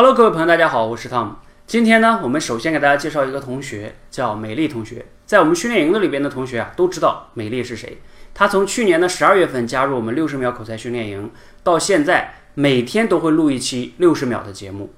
[0.00, 1.30] Hello，各位朋友，大家好，我是 Tom。
[1.66, 5.04] 今天呢，我们首先给大家介绍一个同学，叫美丽同学。
[5.26, 8.00] 在我们训练营的里边的同学啊，都知道美丽是谁。
[8.32, 11.28] 她从去年的十二月份加入我们六十秒口才训练营，
[11.64, 14.94] 到现在每天都会录一期六十秒的节目。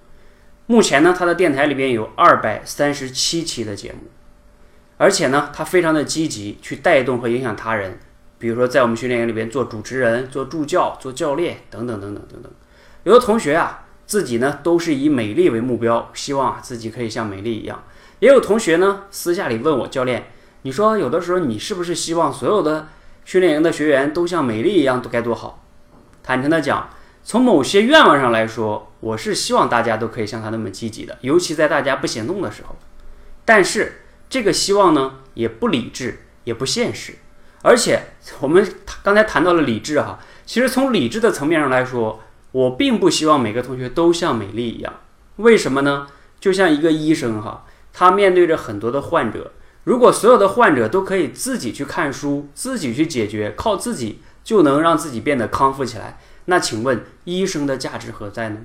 [0.67, 4.01] 目前呢，她的电台里边有二百三十七期的节目，
[4.99, 7.99] 而且呢，她非常的积极，去带动和影响他人。
[8.39, 12.53] 比如说，在我们训练营里边做主持人、做助教、做教练等等等等等等。
[13.05, 13.87] 有的同学啊。
[14.11, 17.85] 自己呢都是以美丽为目标，希望啊自己可以像美丽一样。
[18.19, 22.89] 也有同学呢私下里问我教练，你说有的时候你是不是希望所有的
[23.25, 25.65] 训练营的学员都像美丽一样，都该多好？
[26.25, 26.91] 坦诚的讲，
[27.23, 32.75] 从某些愿望上来说，我是希望大家都可以像他那么积极的，尤其在大家不行动的时候。
[33.45, 37.15] 但是这个希望呢也不理智，也不现实。
[37.63, 38.07] 而且
[38.41, 38.75] 我们
[39.05, 42.21] 刚才谈到了理智哈，其实从理智的层面上来说。
[42.53, 44.93] 我并不希望每个同学都像美丽一样，
[45.37, 46.09] 为什么呢？
[46.41, 49.53] 就像一个医生哈，他面对着很多的患者，
[49.85, 58.63] 如果所有的患者都可以自己去看书，自己去解决，靠自己就能让自己变得康复起来，那请问医生的价值何在呢？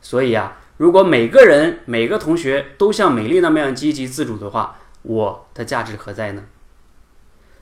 [0.00, 6.42] 所以啊，如果每个人每个同学都像美丽那么样积极自主的话，我的价值何在呢？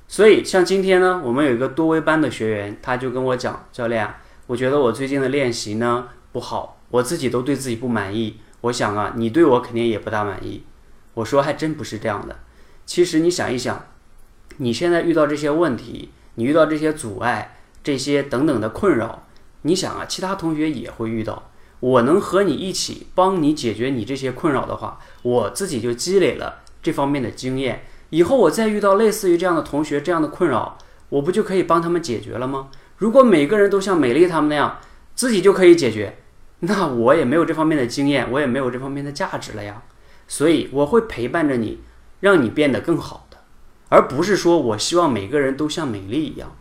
[0.09, 4.13] 所以像今天呢，我们有一个多维班的学员，他就跟我讲，教练。
[4.51, 8.39] 我觉得我最近的练习呢不好，我自己都对自己不满意。
[8.63, 10.65] 我想啊，你对我肯定也不大满意。
[11.15, 12.37] 我说还真不是这样的。
[12.85, 13.87] 其实你想一想，
[14.57, 19.23] 你现在遇到这些问题，你遇到这些阻碍，这些等等的困扰，
[19.63, 21.53] 你想啊，其他同学也会遇到。
[21.79, 27.85] 我能和你一起帮你解决你这些困扰的话，我自己就积累了这方面的经验。
[28.11, 30.77] 以后我再遇到类似于这样的同学这样的困扰，
[31.11, 32.71] 我不就可以帮他们解决了吗？
[33.01, 34.79] 如果每个人都像美丽他们那样，
[35.15, 36.19] 自己就可以解决，
[36.61, 39.83] 那我也没有这方面的经验，我也没有这方面的价值了呀。
[40.29, 41.81] 所以我会陪伴着你，
[42.21, 43.39] 让你变得更好的，
[43.89, 46.55] 而不是说我希望每个人都像美丽一样。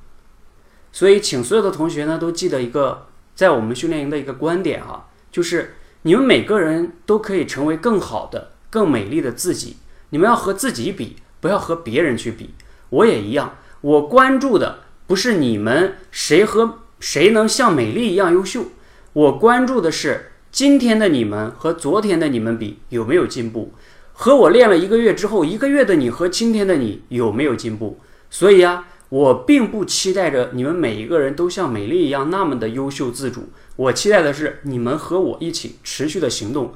[0.94, 9.76] 所以，请所有的同学呢都记得一个在我们训练营的一个观点哈，就是你们每个人都可以成为更好的、更美丽的自己。
[10.12, 12.56] 你们要和自己比，不要和别人去比。
[12.92, 14.84] 我也一样，我关注的。
[15.10, 18.66] 不是你们谁和谁能像美丽一样优秀，
[19.14, 23.74] 我关注的是今天的你们和昨天的你们比有没有进步，
[24.14, 28.00] 和我练了一个月之后，一个月的你和今天的你有没有进步。
[28.30, 36.76] 所以啊，我并不期待着你们每一个人都像美丽一样那么的优秀自主，我期待的是你们和我一起持续的行动，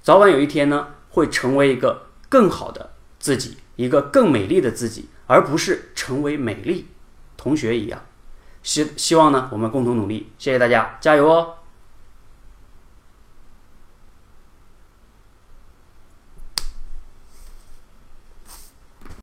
[0.00, 6.86] 早晚有一天呢，会成为一个更好的自己，一个更美丽的自己，而不是成为美丽。
[7.42, 8.00] 同学一样，
[8.62, 10.30] 希希望呢，我们共同努力。
[10.38, 11.54] 谢谢大家，加油哦！